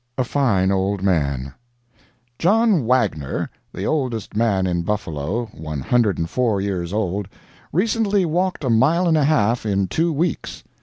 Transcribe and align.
A 0.17 0.23
FINE 0.23 0.71
OLD 0.71 1.03
MAN 1.03 1.53
John 2.39 2.87
Wagner, 2.87 3.51
the 3.71 3.85
oldest 3.85 4.35
man 4.35 4.65
in 4.65 4.81
Buffalo 4.81 5.45
one 5.55 5.81
hundred 5.81 6.17
and 6.17 6.27
four 6.27 6.59
years 6.59 6.91
old 6.91 7.27
recently 7.71 8.25
walked 8.25 8.63
a 8.63 8.69
mile 8.71 9.07
and 9.07 9.15
a 9.15 9.25
half 9.25 9.63
in 9.63 9.87
two 9.87 10.11
weeks. 10.11 10.63